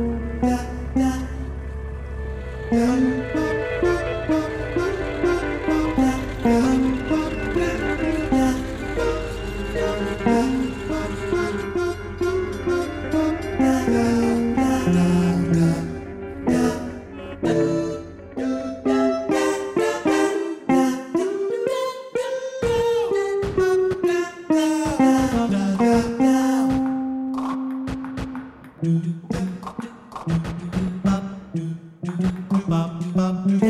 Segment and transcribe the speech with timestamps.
[32.05, 33.65] Bum, bum, bum.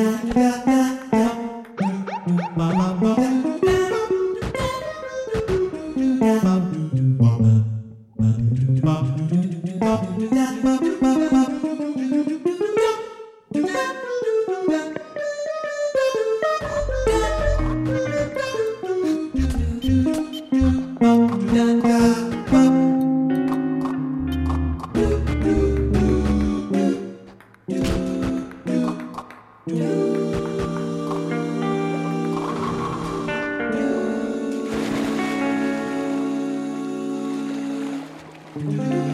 [38.66, 39.05] Mm-hmm.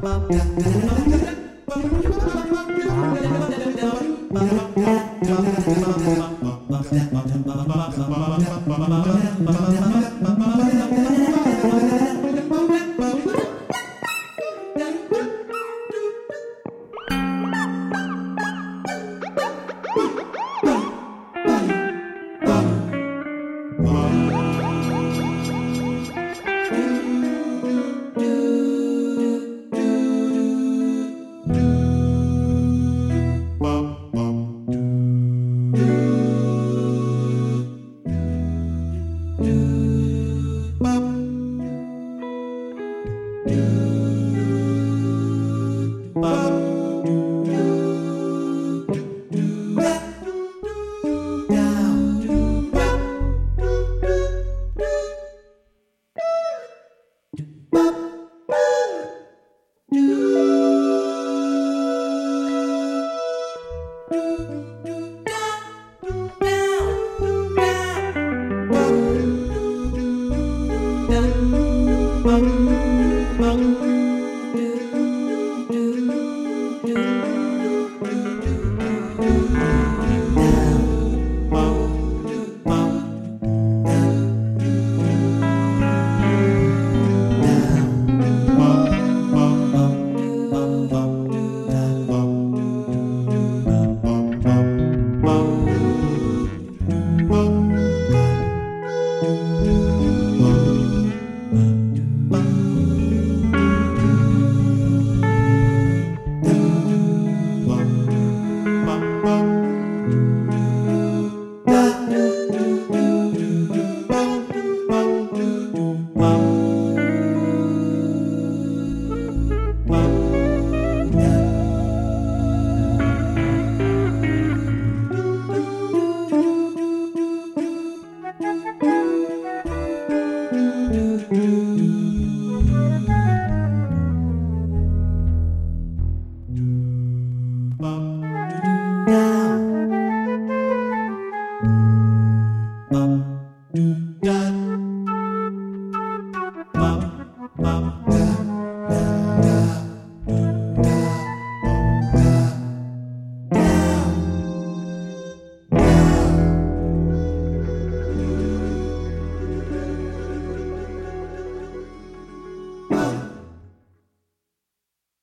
[0.00, 0.38] Bye.
[71.08, 71.52] bum
[72.22, 72.46] bum
[73.38, 73.97] bum